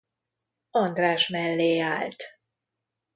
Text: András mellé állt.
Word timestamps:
András 0.71 1.27
mellé 1.29 1.79
állt. 1.83 2.23